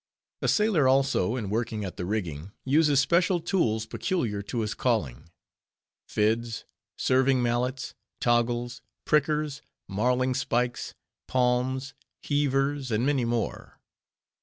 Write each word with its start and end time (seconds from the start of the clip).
A 0.41 0.47
sailor, 0.47 0.87
also, 0.87 1.35
in 1.35 1.51
working 1.51 1.85
at 1.85 1.95
the 1.95 2.05
rigging, 2.07 2.53
uses 2.65 2.99
special 2.99 3.39
tools 3.39 3.85
peculiar 3.85 4.41
to 4.41 4.61
his 4.61 4.73
calling—fids, 4.73 6.63
serving 6.97 7.43
mallets, 7.43 7.93
toggles, 8.19 8.81
prickers, 9.05 9.61
marlingspikes, 9.87 10.95
palms, 11.27 11.93
heavers, 12.23 12.89
and 12.89 13.05
many 13.05 13.25
more. 13.25 13.79